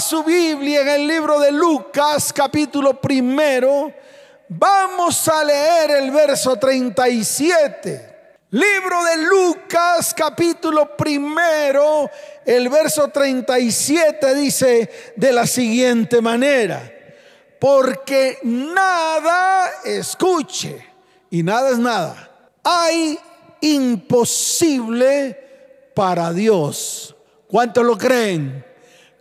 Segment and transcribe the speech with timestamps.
[0.00, 3.92] su Biblia en el libro de Lucas, capítulo primero,
[4.48, 8.10] vamos a leer el verso 37.
[8.50, 12.10] Libro de Lucas, capítulo primero,
[12.44, 16.90] el verso 37 dice de la siguiente manera,
[17.60, 20.86] porque nada escuche,
[21.30, 22.30] y nada es nada,
[22.62, 23.18] hay
[23.60, 25.38] imposible
[25.94, 27.14] para Dios.
[27.48, 28.71] ¿Cuántos lo creen?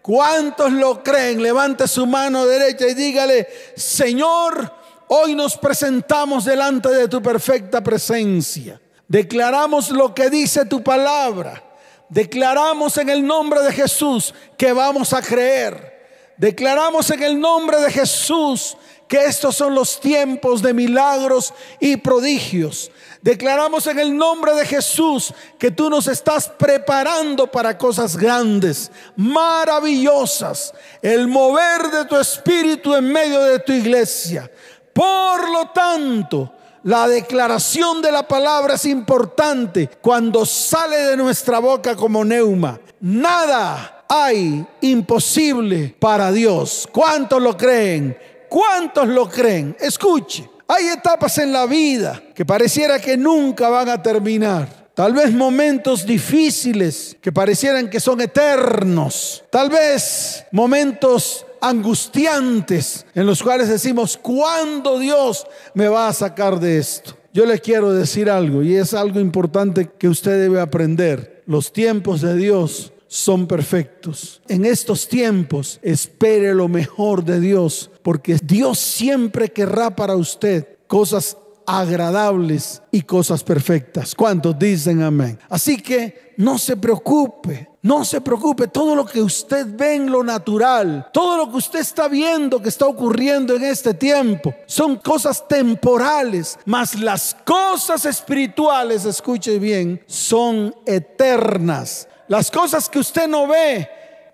[0.01, 1.43] ¿Cuántos lo creen?
[1.43, 4.73] Levante su mano derecha y dígale, Señor,
[5.07, 8.81] hoy nos presentamos delante de tu perfecta presencia.
[9.07, 11.63] Declaramos lo que dice tu palabra.
[12.09, 15.91] Declaramos en el nombre de Jesús que vamos a creer.
[16.37, 18.75] Declaramos en el nombre de Jesús
[19.11, 22.89] que estos son los tiempos de milagros y prodigios.
[23.21, 30.73] Declaramos en el nombre de Jesús que tú nos estás preparando para cosas grandes, maravillosas,
[31.01, 34.49] el mover de tu espíritu en medio de tu iglesia.
[34.93, 41.97] Por lo tanto, la declaración de la palabra es importante cuando sale de nuestra boca
[41.97, 42.79] como neuma.
[43.01, 46.87] Nada hay imposible para Dios.
[46.93, 48.30] ¿Cuántos lo creen?
[48.51, 49.77] ¿Cuántos lo creen?
[49.79, 50.49] Escuche.
[50.67, 54.89] Hay etapas en la vida que pareciera que nunca van a terminar.
[54.93, 59.41] Tal vez momentos difíciles que parecieran que son eternos.
[59.49, 66.77] Tal vez momentos angustiantes en los cuales decimos, ¿cuándo Dios me va a sacar de
[66.77, 67.15] esto?
[67.31, 71.41] Yo le quiero decir algo y es algo importante que usted debe aprender.
[71.45, 74.41] Los tiempos de Dios son perfectos.
[74.47, 81.37] En estos tiempos espere lo mejor de Dios, porque Dios siempre querrá para usted cosas
[81.65, 84.15] agradables y cosas perfectas.
[84.15, 85.39] ¿Cuántos dicen amén?
[85.49, 90.23] Así que no se preocupe, no se preocupe, todo lo que usted ve en lo
[90.23, 95.47] natural, todo lo que usted está viendo que está ocurriendo en este tiempo, son cosas
[95.47, 102.07] temporales, mas las cosas espirituales, escuche bien, son eternas.
[102.27, 103.87] Las cosas que usted no ve,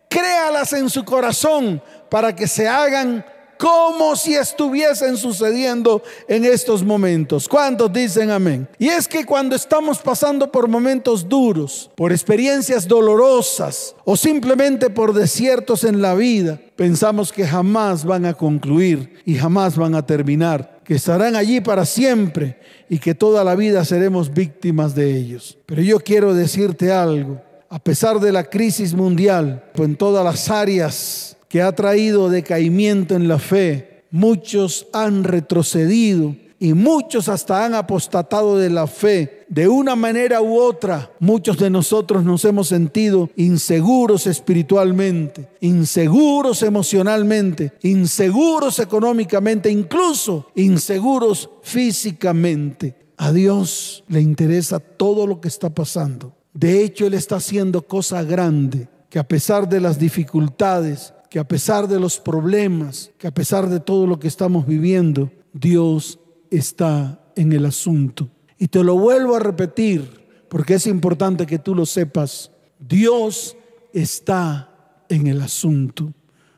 [0.10, 3.26] créalas en su corazón para que se hagan
[3.58, 7.48] como si estuviesen sucediendo en estos momentos.
[7.48, 8.68] ¿Cuántos dicen amén?
[8.78, 15.14] Y es que cuando estamos pasando por momentos duros, por experiencias dolorosas o simplemente por
[15.14, 20.80] desiertos en la vida, pensamos que jamás van a concluir y jamás van a terminar,
[20.84, 25.58] que estarán allí para siempre y que toda la vida seremos víctimas de ellos.
[25.66, 30.50] Pero yo quiero decirte algo a pesar de la crisis mundial, pues en todas las
[30.50, 37.76] áreas que ha traído decaimiento en la fe, muchos han retrocedido y muchos hasta han
[37.76, 39.46] apostatado de la fe.
[39.48, 47.74] De una manera u otra, muchos de nosotros nos hemos sentido inseguros espiritualmente, inseguros emocionalmente,
[47.84, 52.96] inseguros económicamente, incluso inseguros físicamente.
[53.18, 56.34] A Dios le interesa todo lo que está pasando.
[56.54, 61.48] De hecho, Él está haciendo cosa grande, que a pesar de las dificultades, que a
[61.48, 67.22] pesar de los problemas, que a pesar de todo lo que estamos viviendo, Dios está
[67.36, 68.30] en el asunto.
[68.58, 72.52] Y te lo vuelvo a repetir, porque es importante que tú lo sepas.
[72.80, 73.56] Dios
[73.94, 76.14] está en el asunto.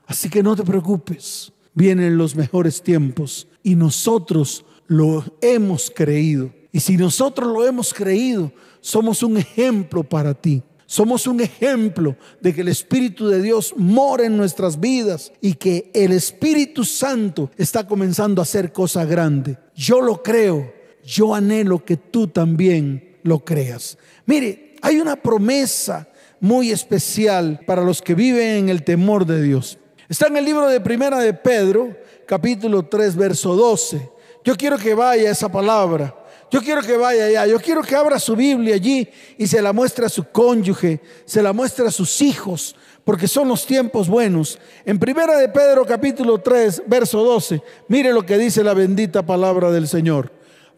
[0.05, 6.51] Así que no te preocupes, vienen los mejores tiempos y nosotros lo hemos creído.
[6.71, 10.63] Y si nosotros lo hemos creído, somos un ejemplo para ti.
[10.89, 15.91] Somos un ejemplo de que el Espíritu de Dios mora en nuestras vidas y que
[15.93, 19.59] el Espíritu Santo está comenzando a hacer cosa grande.
[19.75, 20.73] Yo lo creo,
[21.05, 23.99] yo anhelo que tú también lo creas.
[24.25, 29.77] Mire, hay una promesa muy especial para los que viven en el temor de Dios.
[30.09, 31.95] Está en el libro de Primera de Pedro,
[32.25, 34.09] capítulo 3, verso 12.
[34.43, 36.18] Yo quiero que vaya esa palabra
[36.51, 39.73] yo quiero que vaya allá, yo quiero que abra su Biblia allí y se la
[39.73, 44.59] muestre a su cónyuge, se la muestre a sus hijos, porque son los tiempos buenos.
[44.85, 49.71] En primera de Pedro capítulo 3, verso 12, mire lo que dice la bendita palabra
[49.71, 50.31] del Señor.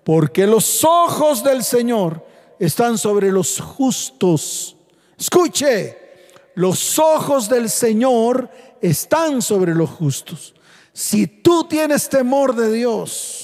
[0.03, 2.25] Porque los ojos del Señor
[2.59, 4.75] están sobre los justos.
[5.17, 5.97] Escuche,
[6.55, 8.49] los ojos del Señor
[8.81, 10.53] están sobre los justos.
[10.93, 13.40] Si tú tienes temor de Dios,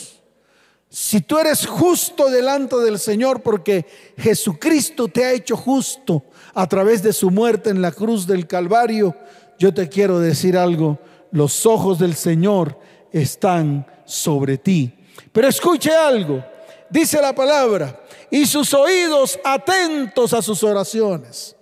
[0.90, 3.86] si tú eres justo delante del Señor porque
[4.18, 6.24] Jesucristo te ha hecho justo
[6.54, 9.16] a través de su muerte en la cruz del Calvario,
[9.60, 11.00] yo te quiero decir algo,
[11.32, 12.80] los ojos del Señor
[13.12, 14.94] están sobre ti.
[15.32, 16.44] Pero escuche algo,
[16.90, 18.02] dice la palabra,
[18.32, 21.56] y sus oídos atentos a sus oraciones.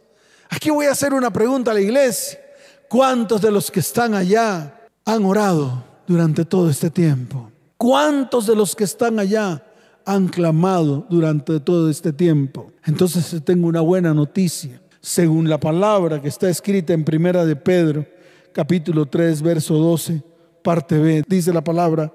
[0.50, 2.40] Aquí voy a hacer una pregunta a la iglesia.
[2.88, 7.52] ¿Cuántos de los que están allá han orado durante todo este tiempo?
[7.78, 9.64] ¿Cuántos de los que están allá
[10.06, 12.72] han clamado durante todo este tiempo?
[12.86, 14.82] Entonces tengo una buena noticia.
[15.02, 18.06] Según la palabra que está escrita en Primera de Pedro,
[18.54, 20.24] capítulo 3, verso 12,
[20.64, 22.14] parte B, dice la palabra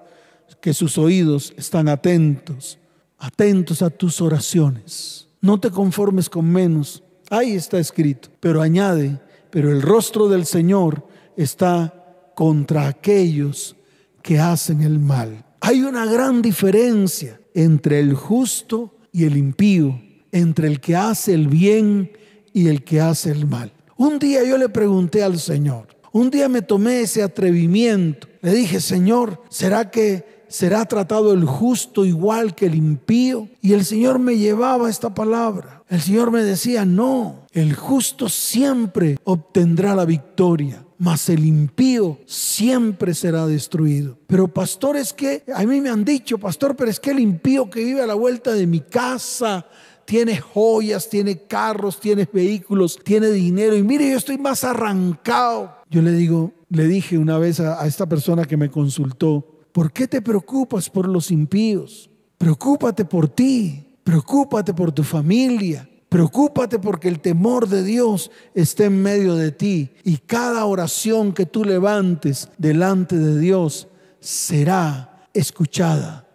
[0.60, 2.78] que sus oídos están atentos,
[3.18, 5.28] atentos a tus oraciones.
[5.40, 7.02] No te conformes con menos.
[7.30, 8.28] Ahí está escrito.
[8.40, 9.20] Pero añade,
[9.50, 11.94] pero el rostro del Señor está
[12.34, 13.76] contra aquellos
[14.22, 15.44] que hacen el mal.
[15.60, 20.00] Hay una gran diferencia entre el justo y el impío,
[20.32, 22.12] entre el que hace el bien
[22.52, 23.72] y el que hace el mal.
[23.96, 28.80] Un día yo le pregunté al Señor, un día me tomé ese atrevimiento, le dije,
[28.80, 33.48] Señor, ¿será que será tratado el justo igual que el impío?
[33.62, 35.82] Y el Señor me llevaba esta palabra.
[35.88, 43.14] El Señor me decía, no, el justo siempre obtendrá la victoria mas el impío siempre
[43.14, 44.18] será destruido.
[44.26, 47.70] Pero pastor, es que a mí me han dicho, pastor, pero es que el impío
[47.70, 49.66] que vive a la vuelta de mi casa,
[50.04, 53.76] tiene joyas, tiene carros, tiene vehículos, tiene dinero.
[53.76, 55.74] Y mire, yo estoy más arrancado.
[55.88, 59.92] Yo le digo, le dije una vez a, a, esta persona que me consultó, ¿por
[59.92, 62.10] qué te preocupas por los impíos?
[62.38, 69.00] Preocúpate por ti, preocúpate por tu familia, Preocúpate porque el temor de Dios está en
[69.00, 73.86] medio de ti y cada oración que tú levantes delante de Dios
[74.18, 76.26] será escuchada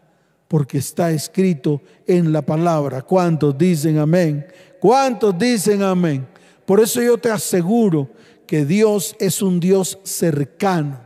[0.47, 3.01] porque está escrito en la palabra.
[3.01, 4.47] ¿Cuántos dicen amén?
[4.79, 6.25] ¿Cuántos dicen amén?
[6.65, 8.09] Por eso yo te aseguro
[8.47, 11.04] que Dios es un Dios cercano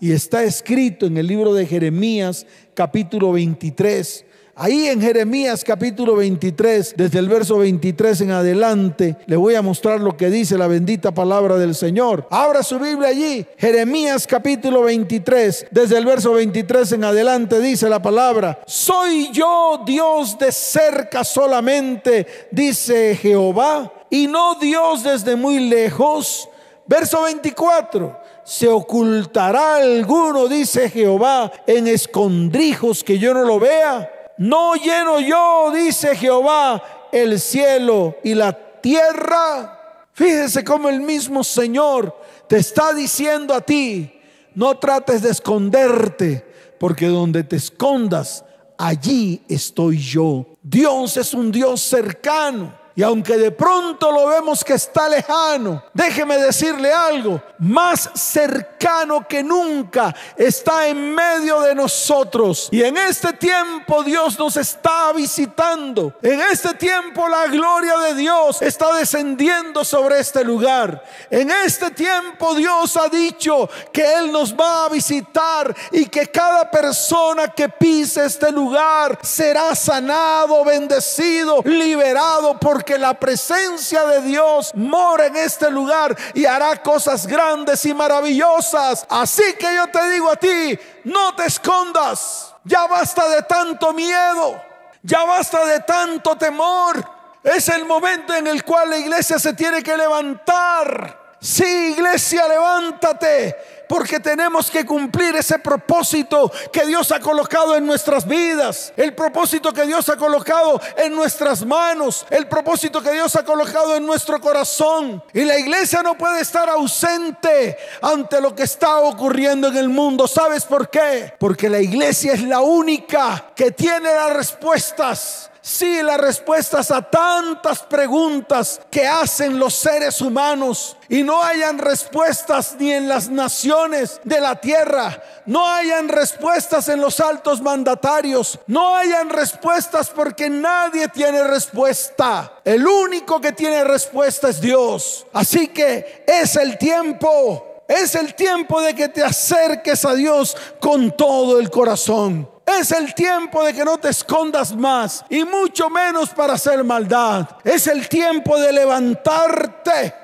[0.00, 4.24] y está escrito en el libro de Jeremías capítulo 23
[4.62, 10.00] Ahí en Jeremías capítulo 23, desde el verso 23 en adelante, le voy a mostrar
[10.00, 12.26] lo que dice la bendita palabra del Señor.
[12.30, 13.46] Abra su Biblia allí.
[13.56, 20.36] Jeremías capítulo 23, desde el verso 23 en adelante dice la palabra, soy yo Dios
[20.38, 26.50] de cerca solamente, dice Jehová, y no Dios desde muy lejos.
[26.86, 34.10] Verso 24 se ocultará alguno, dice Jehová, en escondrijos que yo no lo vea.
[34.38, 36.82] No lleno yo, dice Jehová,
[37.12, 40.08] el cielo y la tierra.
[40.12, 42.16] Fíjese cómo el mismo Señor
[42.48, 44.12] te está diciendo a ti,
[44.54, 46.46] no trates de esconderte,
[46.78, 48.44] porque donde te escondas,
[48.76, 50.46] allí estoy yo.
[50.62, 52.79] Dios es un Dios cercano.
[52.96, 59.42] Y aunque de pronto lo vemos que está lejano, déjeme decirle algo, más cercano que
[59.42, 62.68] nunca está en medio de nosotros.
[62.72, 66.12] Y en este tiempo Dios nos está visitando.
[66.22, 71.02] En este tiempo la gloria de Dios está descendiendo sobre este lugar.
[71.30, 76.70] En este tiempo Dios ha dicho que Él nos va a visitar y que cada
[76.70, 84.72] persona que pise este lugar será sanado, bendecido, liberado porque que la presencia de Dios
[84.74, 89.06] mora en este lugar y hará cosas grandes y maravillosas.
[89.08, 92.52] Así que yo te digo a ti, no te escondas.
[92.64, 94.60] Ya basta de tanto miedo.
[95.04, 97.08] Ya basta de tanto temor.
[97.44, 101.36] Es el momento en el cual la iglesia se tiene que levantar.
[101.40, 108.24] Sí, iglesia, levántate porque tenemos que cumplir ese propósito que Dios ha colocado en nuestras
[108.24, 113.44] vidas, el propósito que Dios ha colocado en nuestras manos, el propósito que Dios ha
[113.44, 115.20] colocado en nuestro corazón.
[115.34, 120.28] Y la iglesia no puede estar ausente ante lo que está ocurriendo en el mundo.
[120.28, 121.34] ¿Sabes por qué?
[121.36, 127.82] Porque la iglesia es la única que tiene las respuestas Sí, las respuestas a tantas
[127.82, 134.40] preguntas que hacen los seres humanos y no hayan respuestas ni en las naciones de
[134.40, 141.44] la tierra, no hayan respuestas en los altos mandatarios, no hayan respuestas porque nadie tiene
[141.44, 142.54] respuesta.
[142.64, 145.26] El único que tiene respuesta es Dios.
[145.34, 147.66] Así que es el tiempo.
[147.86, 152.48] Es el tiempo de que te acerques a Dios con todo el corazón.
[152.78, 157.48] Es el tiempo de que no te escondas más y mucho menos para hacer maldad.
[157.64, 160.14] Es el tiempo de levantarte.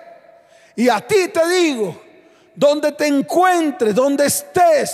[0.76, 2.00] Y a ti te digo,
[2.54, 4.92] donde te encuentres, donde estés,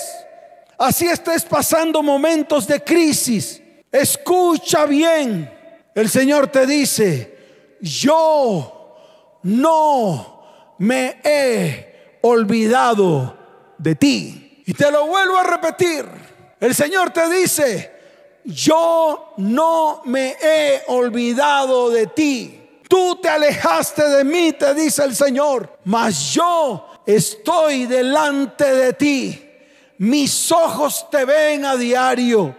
[0.78, 5.50] así estés pasando momentos de crisis, escucha bien.
[5.94, 8.96] El Señor te dice, yo
[9.42, 13.36] no me he olvidado
[13.78, 14.62] de ti.
[14.64, 16.21] Y te lo vuelvo a repetir.
[16.62, 17.90] El Señor te dice,
[18.44, 22.80] yo no me he olvidado de ti.
[22.88, 29.50] Tú te alejaste de mí, te dice el Señor, mas yo estoy delante de ti.
[29.98, 32.54] Mis ojos te ven a diario.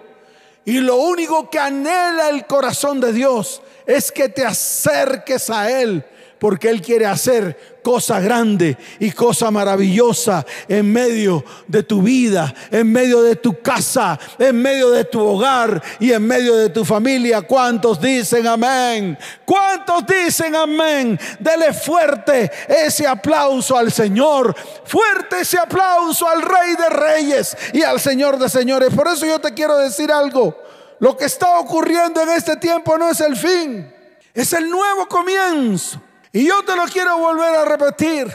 [0.66, 6.04] Y lo único que anhela el corazón de Dios es que te acerques a Él
[6.44, 12.92] porque Él quiere hacer cosa grande y cosa maravillosa en medio de tu vida, en
[12.92, 17.44] medio de tu casa, en medio de tu hogar y en medio de tu familia.
[17.44, 19.18] ¿Cuántos dicen amén?
[19.46, 21.18] ¿Cuántos dicen amén?
[21.40, 28.02] Dele fuerte ese aplauso al Señor, fuerte ese aplauso al Rey de Reyes y al
[28.02, 28.94] Señor de Señores.
[28.94, 30.58] Por eso yo te quiero decir algo.
[31.00, 33.90] Lo que está ocurriendo en este tiempo no es el fin,
[34.34, 36.02] es el nuevo comienzo.
[36.34, 38.28] Y yo te lo quiero volver a repetir.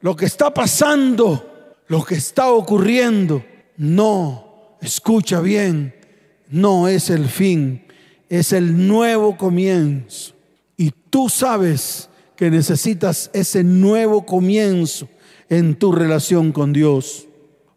[0.00, 3.44] Lo que está pasando, lo que está ocurriendo,
[3.76, 5.94] no, escucha bien,
[6.48, 7.86] no es el fin,
[8.28, 10.34] es el nuevo comienzo.
[10.76, 15.08] Y tú sabes que necesitas ese nuevo comienzo
[15.48, 17.28] en tu relación con Dios.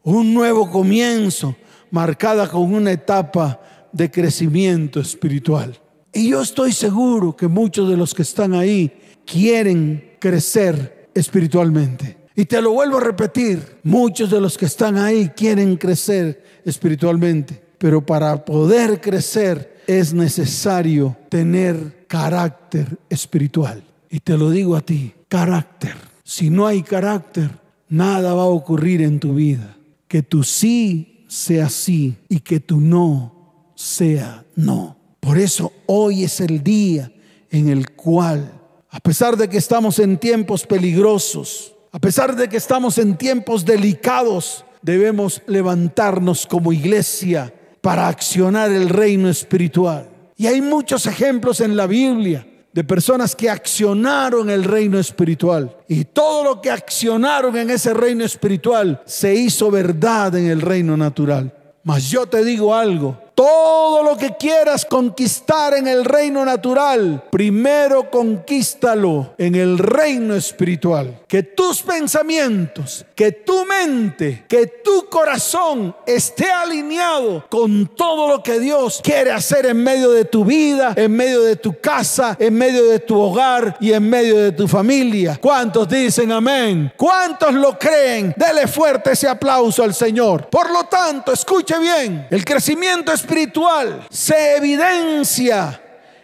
[0.01, 1.55] Un nuevo comienzo
[1.91, 5.79] marcada con una etapa de crecimiento espiritual.
[6.12, 8.91] Y yo estoy seguro que muchos de los que están ahí
[9.27, 12.17] quieren crecer espiritualmente.
[12.36, 17.62] Y te lo vuelvo a repetir, muchos de los que están ahí quieren crecer espiritualmente,
[17.77, 23.84] pero para poder crecer es necesario tener carácter espiritual.
[24.10, 25.96] Y te lo digo a ti, carácter.
[26.24, 27.51] Si no hay carácter,
[27.89, 29.75] nada va a ocurrir en tu vida.
[30.07, 34.98] Que tu sí sea sí y que tu no sea no.
[35.19, 37.12] Por eso hoy es el día
[37.50, 38.57] en el cual
[38.98, 43.63] a pesar de que estamos en tiempos peligrosos, a pesar de que estamos en tiempos
[43.63, 50.10] delicados, debemos levantarnos como iglesia para accionar el reino espiritual.
[50.36, 55.77] Y hay muchos ejemplos en la Biblia de personas que accionaron el reino espiritual.
[55.88, 60.98] Y todo lo que accionaron en ese reino espiritual se hizo verdad en el reino
[60.98, 61.54] natural.
[61.84, 68.10] Mas yo te digo algo, todo lo que quieras conquistar en el reino natural, primero
[68.10, 71.20] conquístalo en el reino espiritual.
[71.27, 78.60] Que tus pensamientos, que tu mente, que tu corazón esté alineado con todo lo que
[78.60, 82.86] Dios quiere hacer en medio de tu vida, en medio de tu casa, en medio
[82.86, 85.38] de tu hogar y en medio de tu familia.
[85.39, 86.91] ¿Cuántos dicen amén?
[86.98, 88.34] ¿Cuántos lo creen?
[88.36, 90.50] Dele fuerte ese aplauso al Señor.
[90.50, 95.81] Por lo tanto, escuche bien, el crecimiento espiritual espiritual se evidencia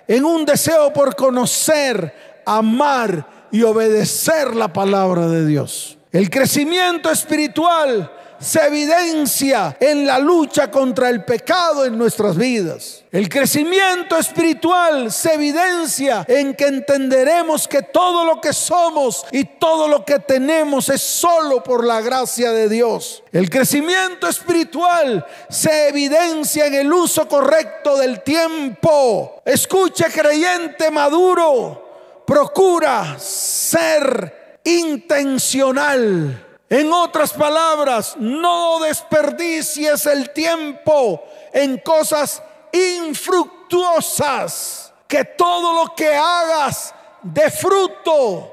[0.07, 5.97] en un deseo por conocer, amar y obedecer la palabra de Dios.
[6.13, 8.09] El crecimiento espiritual
[8.43, 13.03] se evidencia en la lucha contra el pecado en nuestras vidas.
[13.11, 19.87] El crecimiento espiritual se evidencia en que entenderemos que todo lo que somos y todo
[19.87, 23.23] lo que tenemos es solo por la gracia de Dios.
[23.31, 29.41] El crecimiento espiritual se evidencia en el uso correcto del tiempo.
[29.45, 42.41] Escuche creyente maduro, procura ser intencional en otras palabras, no desperdicies el tiempo en cosas
[42.71, 44.91] infructuosas.
[45.07, 48.51] Que todo lo que hagas dé fruto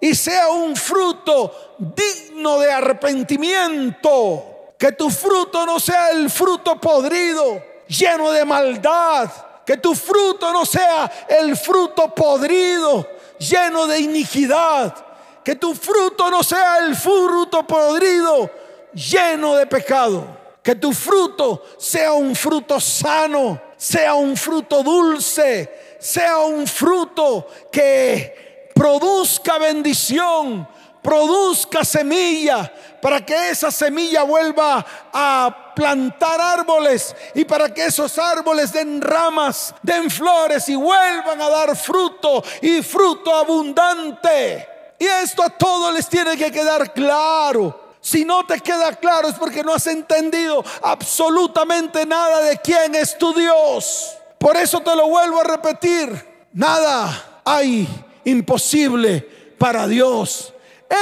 [0.00, 4.72] y sea un fruto digno de arrepentimiento.
[4.76, 9.30] Que tu fruto no sea el fruto podrido, lleno de maldad.
[9.64, 13.06] Que tu fruto no sea el fruto podrido,
[13.38, 15.06] lleno de iniquidad
[15.44, 18.50] que tu fruto no sea el fruto podrido,
[18.92, 20.38] lleno de pecado.
[20.62, 28.70] Que tu fruto sea un fruto sano, sea un fruto dulce, sea un fruto que
[28.74, 30.68] produzca bendición,
[31.02, 32.70] produzca semilla,
[33.00, 39.74] para que esa semilla vuelva a plantar árboles y para que esos árboles den ramas,
[39.82, 44.69] den flores y vuelvan a dar fruto y fruto abundante.
[45.00, 47.94] Y esto a todos les tiene que quedar claro.
[48.02, 53.16] Si no te queda claro es porque no has entendido absolutamente nada de quién es
[53.16, 54.14] tu Dios.
[54.36, 56.48] Por eso te lo vuelvo a repetir.
[56.52, 57.88] Nada hay
[58.24, 59.26] imposible
[59.56, 60.52] para Dios.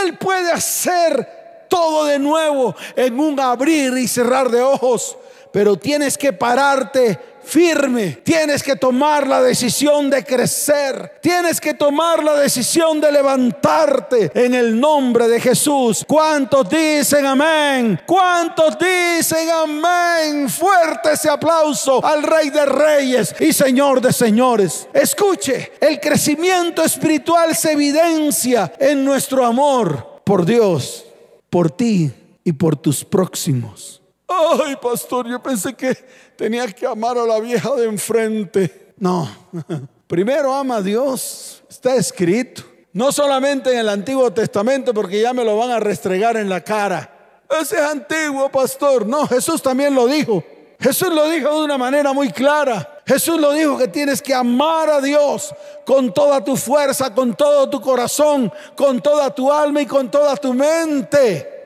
[0.04, 5.16] Él puede hacer todo de nuevo en un abrir y cerrar de ojos.
[5.52, 8.18] Pero tienes que pararte firme.
[8.22, 11.18] Tienes que tomar la decisión de crecer.
[11.22, 16.04] Tienes que tomar la decisión de levantarte en el nombre de Jesús.
[16.06, 18.00] ¿Cuántos dicen amén?
[18.06, 20.48] ¿Cuántos dicen amén?
[20.48, 24.86] Fuerte ese aplauso al Rey de Reyes y Señor de Señores.
[24.92, 31.04] Escuche, el crecimiento espiritual se evidencia en nuestro amor por Dios.
[31.50, 32.12] por ti
[32.44, 33.97] y por tus próximos.
[34.28, 35.94] Ay, pastor, yo pensé que
[36.37, 38.92] tenía que amar a la vieja de enfrente.
[38.99, 39.28] No,
[40.06, 42.62] primero ama a Dios, está escrito.
[42.92, 46.62] No solamente en el Antiguo Testamento, porque ya me lo van a restregar en la
[46.62, 47.42] cara.
[47.49, 49.06] Ese es antiguo, pastor.
[49.06, 50.44] No, Jesús también lo dijo.
[50.80, 53.00] Jesús lo dijo de una manera muy clara.
[53.06, 55.54] Jesús lo dijo que tienes que amar a Dios
[55.87, 60.37] con toda tu fuerza, con todo tu corazón, con toda tu alma y con toda
[60.37, 61.57] tu mente.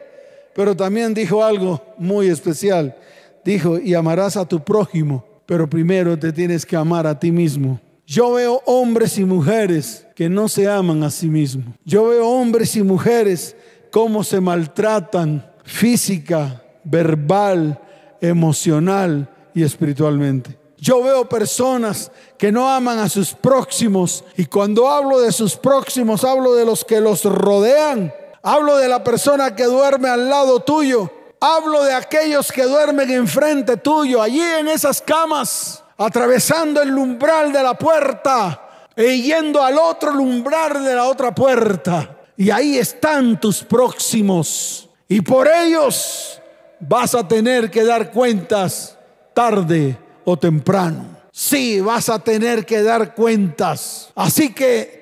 [0.55, 2.97] Pero también dijo algo muy especial.
[3.45, 7.81] Dijo, y amarás a tu prójimo, pero primero te tienes que amar a ti mismo.
[8.07, 11.75] Yo veo hombres y mujeres que no se aman a sí mismos.
[11.85, 13.57] Yo veo hombres y mujeres
[13.91, 17.81] cómo se maltratan física, verbal,
[18.21, 20.59] emocional y espiritualmente.
[20.79, 26.25] Yo veo personas que no aman a sus próximos y cuando hablo de sus próximos
[26.25, 28.13] hablo de los que los rodean.
[28.43, 31.11] Hablo de la persona que duerme al lado tuyo.
[31.41, 37.63] Hablo de aquellos que duermen enfrente tuyo, allí en esas camas, atravesando el umbral de
[37.63, 42.17] la puerta e yendo al otro umbral de la otra puerta.
[42.37, 44.89] Y ahí están tus próximos.
[45.09, 46.41] Y por ellos
[46.81, 48.99] vas a tener que dar cuentas
[49.35, 51.05] tarde o temprano.
[51.33, 54.11] Sí, vas a tener que dar cuentas.
[54.15, 55.02] Así que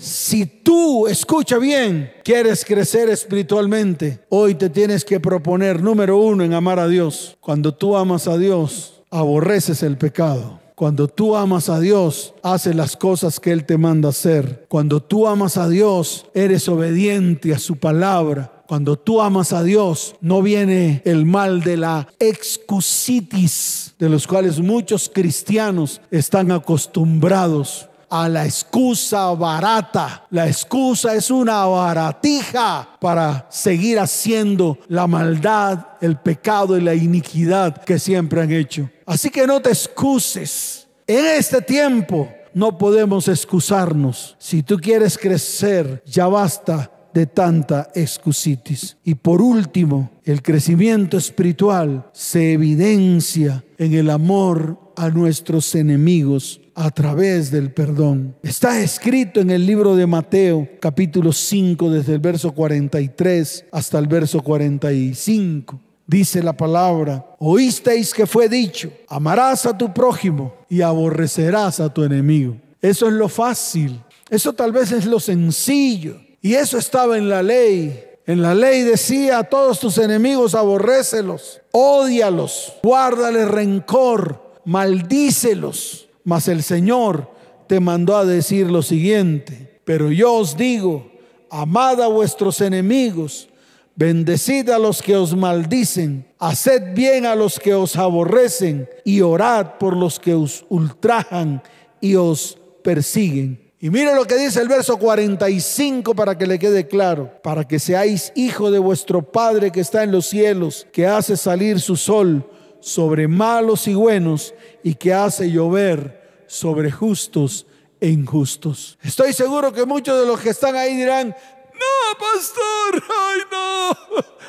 [0.00, 6.54] si tú, escucha bien, quieres crecer espiritualmente, hoy te tienes que proponer, número uno, en
[6.54, 7.36] amar a Dios.
[7.40, 10.58] Cuando tú amas a Dios, aborreces el pecado.
[10.74, 14.64] Cuando tú amas a Dios, haces las cosas que Él te manda hacer.
[14.70, 18.64] Cuando tú amas a Dios, eres obediente a su palabra.
[18.66, 24.60] Cuando tú amas a Dios, no viene el mal de la excusitis, de los cuales
[24.60, 30.26] muchos cristianos están acostumbrados a la excusa barata.
[30.30, 37.84] La excusa es una baratija para seguir haciendo la maldad, el pecado y la iniquidad
[37.84, 38.90] que siempre han hecho.
[39.06, 40.88] Así que no te excuses.
[41.06, 44.36] En este tiempo no podemos excusarnos.
[44.38, 48.96] Si tú quieres crecer, ya basta de tanta excusitis.
[49.04, 56.90] Y por último, el crecimiento espiritual se evidencia en el amor a nuestros enemigos a
[56.90, 58.36] través del perdón.
[58.42, 64.06] Está escrito en el libro de Mateo, capítulo 5, desde el verso 43 hasta el
[64.06, 65.80] verso 45.
[66.06, 72.02] Dice la palabra, oísteis que fue dicho, amarás a tu prójimo y aborrecerás a tu
[72.02, 72.56] enemigo.
[72.82, 76.16] Eso es lo fácil, eso tal vez es lo sencillo.
[76.42, 78.02] Y eso estaba en la ley.
[78.26, 86.08] En la ley decía a todos tus enemigos, aborrécelos, odialos, guárdale rencor, maldícelos.
[86.30, 87.28] Mas el Señor
[87.66, 91.10] te mandó a decir lo siguiente, pero yo os digo,
[91.50, 93.48] amad a vuestros enemigos,
[93.96, 99.72] bendecid a los que os maldicen, haced bien a los que os aborrecen y orad
[99.80, 101.64] por los que os ultrajan
[102.00, 103.72] y os persiguen.
[103.80, 107.80] Y mire lo que dice el verso 45 para que le quede claro, para que
[107.80, 112.48] seáis hijo de vuestro Padre que está en los cielos, que hace salir su sol
[112.78, 116.19] sobre malos y buenos y que hace llover
[116.50, 117.64] sobre justos
[118.00, 118.98] e injustos.
[119.04, 123.90] Estoy seguro que muchos de los que están ahí dirán, no, pastor, ay no,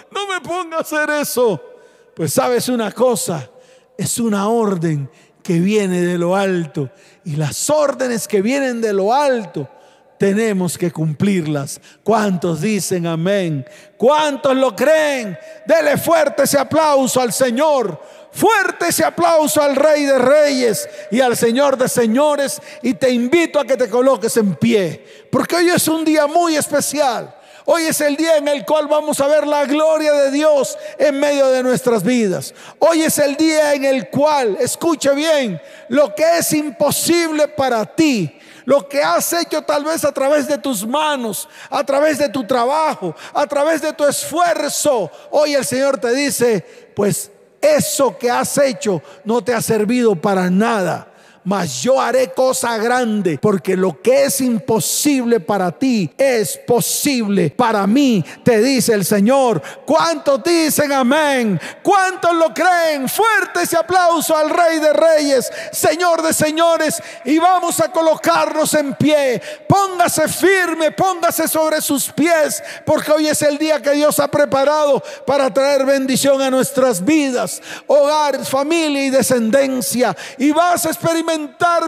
[0.10, 1.62] no me ponga a hacer eso.
[2.16, 3.52] Pues sabes una cosa,
[3.96, 5.12] es una orden
[5.44, 6.90] que viene de lo alto.
[7.24, 9.70] Y las órdenes que vienen de lo alto
[10.22, 11.82] tenemos que cumplirlas.
[12.04, 13.66] ¿Cuántos dicen amén?
[13.98, 15.36] ¿Cuántos lo creen?
[15.66, 18.00] Dele fuerte ese aplauso al Señor.
[18.32, 22.62] Fuerte ese aplauso al Rey de Reyes y al Señor de Señores.
[22.84, 25.04] Y te invito a que te coloques en pie.
[25.32, 27.36] Porque hoy es un día muy especial.
[27.66, 31.20] Hoy es el día en el cual vamos a ver la gloria de Dios en
[31.20, 32.54] medio de nuestras vidas.
[32.78, 38.40] Hoy es el día en el cual, escuche bien, lo que es imposible para ti,
[38.72, 42.48] lo que has hecho tal vez a través de tus manos, a través de tu
[42.48, 46.62] trabajo, a través de tu esfuerzo, hoy el Señor te dice,
[46.96, 47.30] pues
[47.60, 51.11] eso que has hecho no te ha servido para nada
[51.44, 57.88] mas yo haré cosa grande, porque lo que es imposible para ti es posible para
[57.88, 59.62] mí, te dice el Señor.
[59.86, 61.60] ¿Cuántos dicen amén?
[61.82, 63.10] ¿Cuántos lo creen?
[63.10, 68.94] Fuerte ese aplauso al Rey de Reyes, Señor de Señores, y vamos a colocarnos en
[68.94, 69.42] pie.
[69.68, 75.02] Póngase firme, póngase sobre sus pies, porque hoy es el día que Dios ha preparado
[75.26, 80.16] para traer bendición a nuestras vidas, hogares, familia y descendencia.
[80.38, 81.31] Y vas a experimentar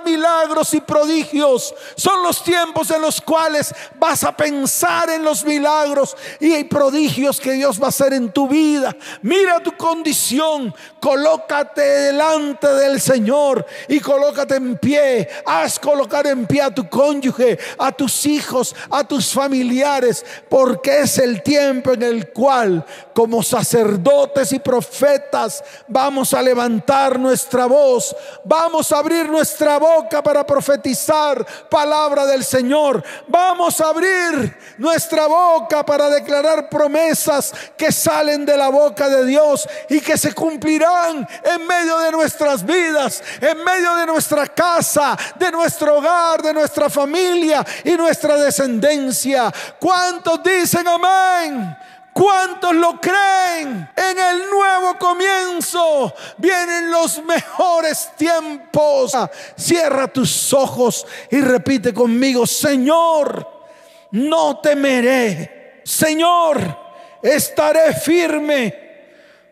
[0.06, 1.73] milagros y prodigios.
[1.95, 7.53] Son los tiempos en los cuales vas a pensar en los milagros y prodigios que
[7.53, 8.95] Dios va a hacer en tu vida.
[9.21, 15.27] Mira tu condición, colócate delante del Señor y colócate en pie.
[15.45, 21.17] Haz colocar en pie a tu cónyuge, a tus hijos, a tus familiares, porque es
[21.17, 28.91] el tiempo en el cual como sacerdotes y profetas vamos a levantar nuestra voz, vamos
[28.91, 36.10] a abrir nuestra boca para profetizar palabra del Señor, vamos a abrir nuestra boca para
[36.10, 41.98] declarar promesas que salen de la boca de Dios y que se cumplirán en medio
[41.98, 47.91] de nuestras vidas, en medio de nuestra casa, de nuestro hogar, de nuestra familia y
[47.98, 49.52] nuestra descendencia.
[49.80, 51.76] ¿Cuántos dicen amén?
[52.13, 53.89] ¿Cuántos lo creen?
[53.95, 59.17] En el nuevo comienzo vienen los mejores tiempos.
[59.58, 63.65] Cierra tus ojos y repite conmigo, Señor,
[64.12, 65.82] no temeré.
[65.84, 66.78] Señor,
[67.23, 68.80] estaré firme.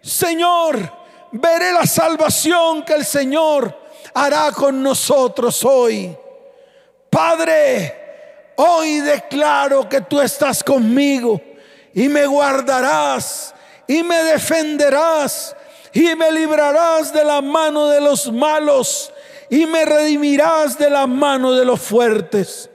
[0.02, 0.78] Señor,
[1.32, 3.76] veré la salvación que el Señor
[4.13, 6.15] hará con nosotros hoy.
[7.10, 11.41] Padre, hoy declaro que tú estás conmigo
[11.93, 13.54] y me guardarás
[13.88, 15.56] y me defenderás
[15.93, 19.12] y me librarás de la mano de los malos
[19.49, 22.69] y me redimirás de la mano de los fuertes.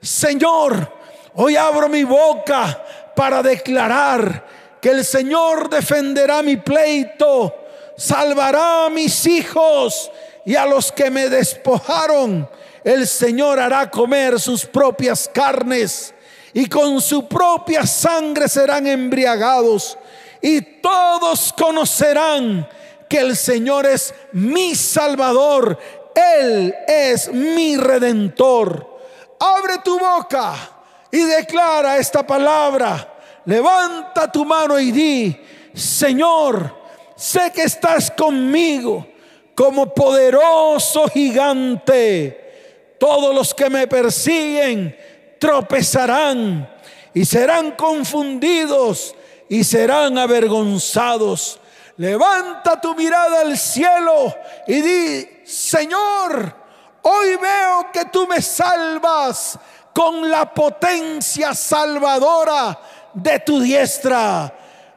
[0.00, 0.90] Señor,
[1.34, 2.82] hoy abro mi boca
[3.14, 4.46] para declarar
[4.80, 7.54] que el Señor defenderá mi pleito,
[7.96, 10.10] salvará a mis hijos
[10.46, 12.48] y a los que me despojaron,
[12.82, 16.14] el Señor hará comer sus propias carnes
[16.54, 19.98] y con su propia sangre serán embriagados
[20.40, 22.68] y todos conocerán
[23.08, 25.78] que el Señor es mi Salvador,
[26.14, 28.98] Él es mi Redentor.
[29.38, 30.54] Abre tu boca
[31.10, 33.08] y declara esta palabra.
[33.44, 35.40] Levanta tu mano y di,
[35.74, 36.74] Señor,
[37.16, 39.06] sé que estás conmigo
[39.54, 42.96] como poderoso gigante.
[42.98, 44.96] Todos los que me persiguen,
[45.42, 46.70] tropezarán
[47.12, 49.12] y serán confundidos
[49.48, 51.58] y serán avergonzados.
[51.96, 54.32] Levanta tu mirada al cielo
[54.68, 56.54] y di, Señor,
[57.02, 59.58] hoy veo que tú me salvas
[59.92, 62.78] con la potencia salvadora
[63.12, 64.54] de tu diestra.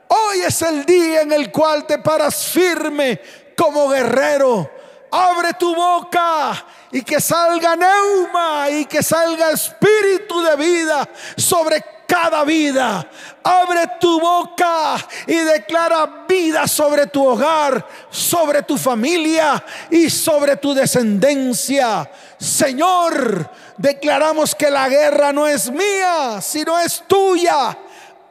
[0.08, 3.20] Hoy es el día en el cual te paras firme
[3.58, 4.70] como guerrero.
[5.10, 11.06] Abre tu boca y que salga neuma y que salga espíritu de vida
[11.36, 13.06] sobre cada vida.
[13.44, 14.96] Abre tu boca
[15.28, 22.10] y declara vida sobre tu hogar, sobre tu familia y sobre tu descendencia.
[22.38, 27.78] Señor, declaramos que la guerra no es mía, sino es tuya.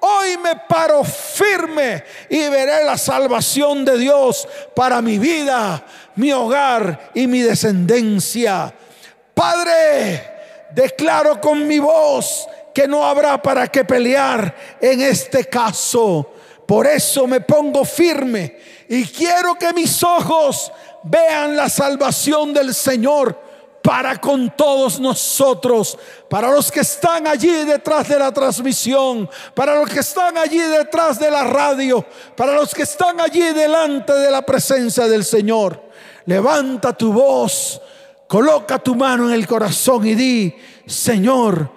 [0.07, 5.83] Hoy me paro firme y veré la salvación de Dios para mi vida
[6.17, 8.73] mi hogar y mi descendencia.
[9.35, 10.23] Padre,
[10.71, 16.33] declaro con mi voz que no habrá para qué pelear en este caso.
[16.67, 18.57] Por eso me pongo firme
[18.88, 23.38] y quiero que mis ojos vean la salvación del Señor
[23.85, 25.99] para con todos nosotros,
[26.31, 31.18] para los que están allí detrás de la transmisión, para los que están allí detrás
[31.18, 32.03] de la radio,
[32.35, 35.83] para los que están allí delante de la presencia del Señor.
[36.25, 37.79] Levanta tu voz,
[38.27, 41.70] coloca tu mano en el corazón y di, Señor,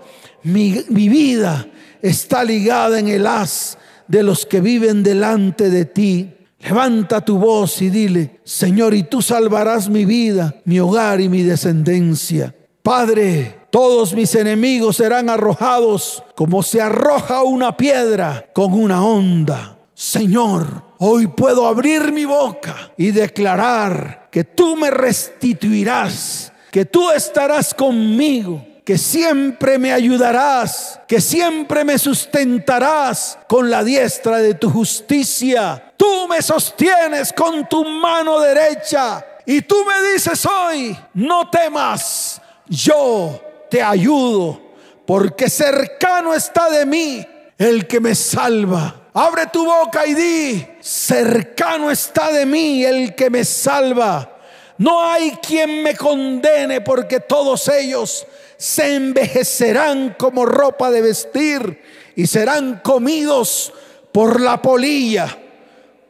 [0.43, 1.67] mi, vida
[2.02, 6.37] está ligada en el haz de los que viven delante de ti.
[6.60, 11.43] Levanta tu voz y dile, Señor, y tú salvarás mi vida, mi hogar y mi
[11.43, 12.56] descendencia.
[12.82, 19.78] Padre, todos mis enemigos serán arrojados como se arroja una piedra con una onda.
[19.93, 27.74] Señor, hoy puedo abrir mi boca y declarar que tú me restituirás, que tú estarás
[27.74, 35.87] conmigo que siempre me ayudarás, que siempre me sustentarás con la diestra de tu justicia.
[35.97, 43.41] Tú me sostienes con tu mano derecha y tú me dices hoy, no temas, yo
[43.69, 44.62] te ayudo,
[45.05, 47.25] porque cercano está de mí
[47.57, 49.07] el que me salva.
[49.13, 54.38] Abre tu boca y di, cercano está de mí el que me salva.
[54.77, 61.81] No hay quien me condene porque todos ellos se envejecerán como ropa de vestir
[62.15, 63.73] y serán comidos
[64.12, 65.36] por la polilla.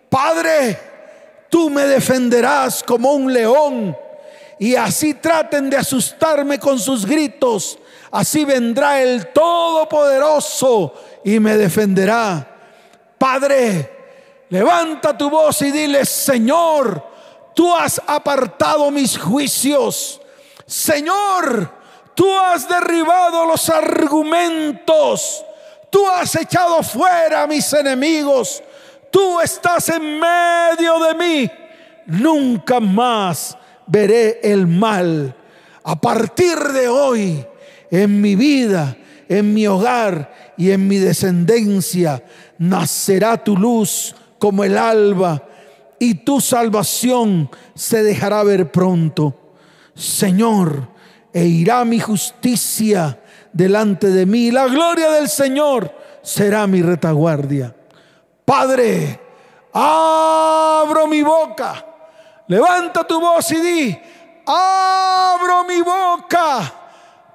[0.10, 0.80] Padre,
[1.50, 3.98] tú me defenderás como un león
[4.60, 7.78] y así traten de asustarme con sus gritos,
[8.12, 10.93] así vendrá el Todopoderoso
[11.24, 12.56] y me defenderá.
[13.17, 17.04] Padre, levanta tu voz y dile, Señor,
[17.54, 20.22] tú has apartado mis juicios.
[20.65, 21.72] Señor,
[22.13, 25.43] tú has derribado los argumentos.
[25.89, 28.62] Tú has echado fuera a mis enemigos.
[29.18, 31.52] Tú estás en medio de mí.
[32.06, 35.36] Nunca más veré el mal.
[35.84, 37.44] A partir de hoy,
[37.90, 38.96] en mi vida,
[39.28, 42.24] en mi hogar y en mi descendencia,
[42.60, 45.44] nacerá tu luz como el alba
[45.98, 49.56] y tu salvación se dejará ver pronto.
[49.96, 50.90] Señor,
[51.34, 53.20] e irá mi justicia
[53.52, 54.52] delante de mí.
[54.52, 57.74] La gloria del Señor será mi retaguardia.
[58.48, 59.20] Padre,
[59.74, 61.84] abro mi boca.
[62.48, 64.02] Levanta tu voz y di,
[64.46, 66.74] abro mi boca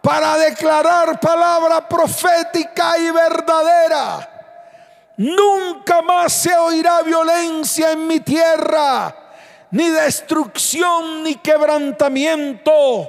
[0.01, 4.27] para declarar palabra profética y verdadera.
[5.18, 9.14] Nunca más se oirá violencia en mi tierra,
[9.70, 13.07] ni destrucción, ni quebrantamiento.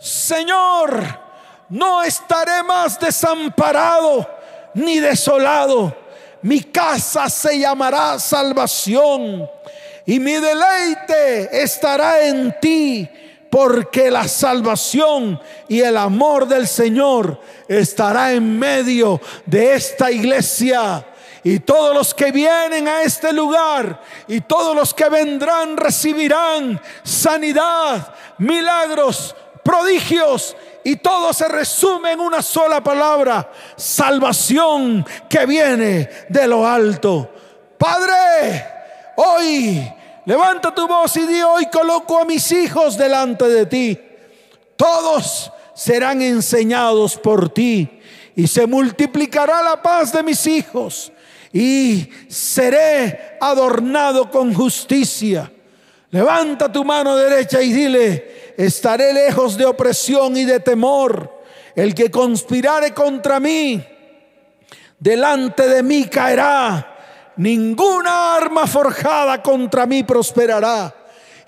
[0.00, 1.00] Señor,
[1.68, 4.28] no estaré más desamparado
[4.74, 5.99] ni desolado.
[6.42, 9.48] Mi casa se llamará salvación
[10.06, 13.08] y mi deleite estará en ti,
[13.50, 21.06] porque la salvación y el amor del Señor estará en medio de esta iglesia.
[21.42, 28.14] Y todos los que vienen a este lugar y todos los que vendrán recibirán sanidad,
[28.38, 36.66] milagros, prodigios y todo se resume en una sola palabra, salvación que viene de lo
[36.66, 37.30] alto.
[37.78, 38.64] Padre,
[39.16, 39.92] hoy
[40.24, 44.00] levanta tu voz y di, hoy coloco a mis hijos delante de ti.
[44.76, 48.00] Todos serán enseñados por ti
[48.34, 51.12] y se multiplicará la paz de mis hijos
[51.52, 55.50] y seré adornado con justicia.
[56.10, 61.40] Levanta tu mano derecha y dile, estaré lejos de opresión y de temor.
[61.74, 63.82] El que conspirare contra mí,
[64.98, 67.32] delante de mí caerá.
[67.36, 70.94] Ninguna arma forjada contra mí prosperará.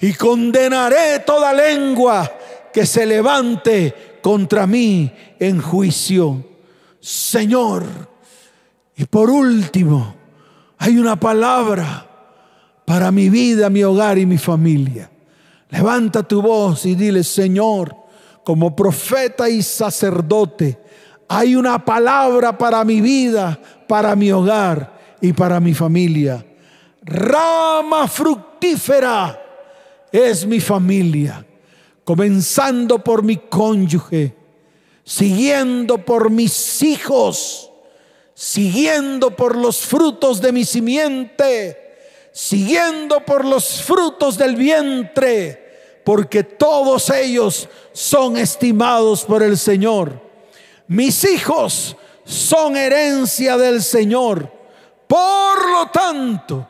[0.01, 2.33] Y condenaré toda lengua
[2.72, 6.44] que se levante contra mí en juicio.
[7.01, 7.85] Señor,
[8.96, 10.14] y por último,
[10.79, 12.09] hay una palabra
[12.85, 15.12] para mi vida, mi hogar y mi familia.
[15.72, 17.96] Levanta tu voz y dile, Señor,
[18.44, 20.78] como profeta y sacerdote,
[21.28, 23.58] hay una palabra para mi vida,
[23.88, 26.44] para mi hogar y para mi familia.
[27.02, 29.40] Rama fructífera
[30.12, 31.42] es mi familia,
[32.04, 34.37] comenzando por mi cónyuge,
[35.02, 37.72] siguiendo por mis hijos,
[38.35, 41.82] siguiendo por los frutos de mi simiente
[42.32, 45.62] siguiendo por los frutos del vientre,
[46.05, 50.21] porque todos ellos son estimados por el Señor.
[50.88, 54.53] Mis hijos son herencia del Señor.
[55.07, 56.67] Por lo tanto,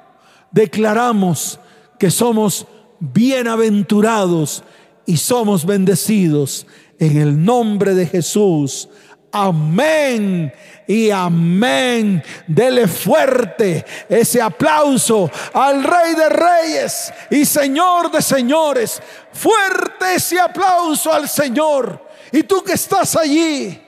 [0.50, 1.58] declaramos
[1.98, 2.66] que somos
[2.98, 4.62] bienaventurados
[5.06, 6.66] y somos bendecidos
[6.98, 8.88] en el nombre de Jesús.
[9.32, 10.52] Amén
[10.86, 12.22] y amén.
[12.46, 19.00] Dele fuerte ese aplauso al Rey de Reyes y Señor de Señores.
[19.32, 22.08] Fuerte ese aplauso al Señor.
[22.30, 23.80] Y tú que estás allí,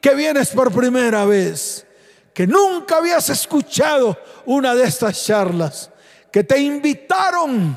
[0.00, 1.84] que vienes por primera vez,
[2.32, 5.90] que nunca habías escuchado una de estas charlas,
[6.30, 7.76] que te invitaron.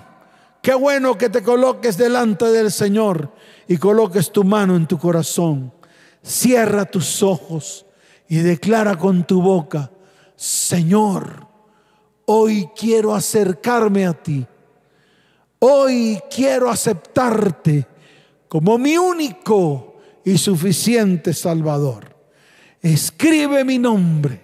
[0.62, 3.32] Qué bueno que te coloques delante del Señor
[3.68, 5.77] y coloques tu mano en tu corazón
[6.28, 7.86] Cierra tus ojos
[8.28, 9.90] y declara con tu boca,
[10.36, 11.48] Señor,
[12.26, 14.46] hoy quiero acercarme a ti.
[15.60, 17.88] Hoy quiero aceptarte
[18.50, 22.18] como mi único y suficiente Salvador.
[22.82, 24.42] Escribe mi nombre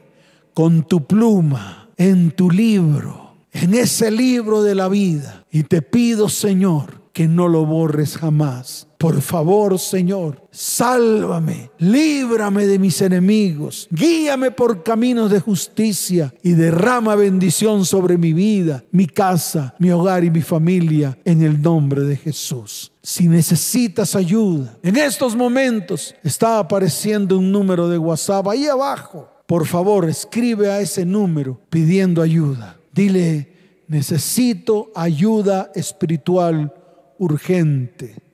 [0.53, 5.45] con tu pluma en tu libro, en ese libro de la vida.
[5.51, 8.87] Y te pido, Señor, que no lo borres jamás.
[9.03, 17.13] Por favor, Señor, sálvame, líbrame de mis enemigos, guíame por caminos de justicia y derrama
[17.15, 22.15] bendición sobre mi vida, mi casa, mi hogar y mi familia en el nombre de
[22.15, 22.93] Jesús.
[23.01, 29.29] Si necesitas ayuda, en estos momentos está apareciendo un número de WhatsApp ahí abajo.
[29.47, 32.79] Por favor, escribe a ese número pidiendo ayuda.
[32.93, 36.73] Dile, necesito ayuda espiritual
[37.19, 38.32] urgente.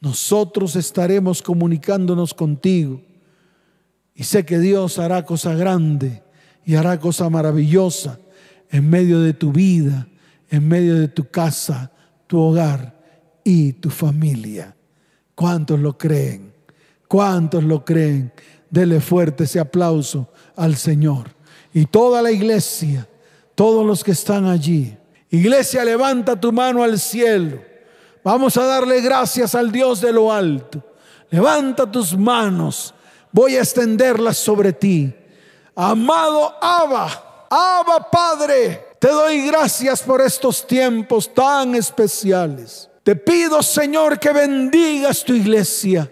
[0.00, 3.02] Nosotros estaremos comunicándonos contigo.
[4.14, 6.22] Y sé que Dios hará cosa grande
[6.64, 8.18] y hará cosa maravillosa
[8.70, 10.08] en medio de tu vida,
[10.48, 11.92] en medio de tu casa,
[12.26, 12.98] tu hogar
[13.44, 14.74] y tu familia.
[15.34, 16.52] ¿Cuántos lo creen?
[17.08, 18.32] ¿Cuántos lo creen?
[18.70, 21.34] Dele fuerte ese aplauso al Señor.
[21.72, 23.08] Y toda la iglesia,
[23.54, 24.96] todos los que están allí.
[25.30, 27.69] Iglesia, levanta tu mano al cielo.
[28.22, 30.82] Vamos a darle gracias al Dios de lo alto.
[31.30, 32.94] Levanta tus manos.
[33.32, 35.14] Voy a extenderlas sobre ti.
[35.74, 42.90] Amado Abba, Abba Padre, te doy gracias por estos tiempos tan especiales.
[43.02, 46.10] Te pido, Señor, que bendigas tu iglesia.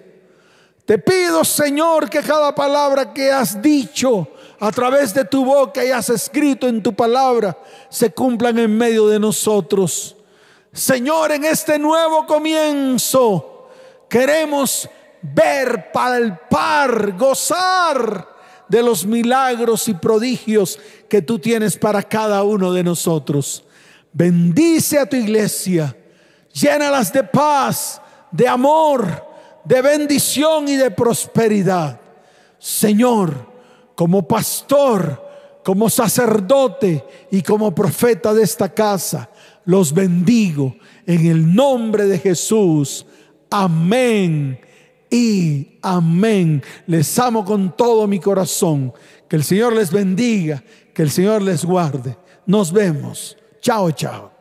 [0.86, 4.26] Te pido, Señor, que cada palabra que has dicho
[4.58, 7.58] a través de tu boca y has escrito en tu palabra
[7.90, 10.16] se cumplan en medio de nosotros.
[10.78, 13.68] Señor, en este nuevo comienzo
[14.08, 14.88] queremos
[15.20, 18.28] ver, palpar, gozar
[18.68, 23.64] de los milagros y prodigios que tú tienes para cada uno de nosotros.
[24.12, 25.96] Bendice a tu iglesia,
[26.52, 29.26] llénalas de paz, de amor,
[29.64, 32.00] de bendición y de prosperidad.
[32.56, 33.34] Señor,
[33.96, 35.26] como pastor,
[35.64, 39.28] como sacerdote y como profeta de esta casa,
[39.68, 43.04] los bendigo en el nombre de Jesús.
[43.50, 44.58] Amén
[45.10, 46.62] y amén.
[46.86, 48.94] Les amo con todo mi corazón.
[49.28, 52.16] Que el Señor les bendiga, que el Señor les guarde.
[52.46, 53.36] Nos vemos.
[53.60, 54.32] Chao, chao.